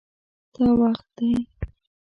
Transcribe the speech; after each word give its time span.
دا 0.53 0.67
وخت 0.79 1.01
دی 1.15 1.29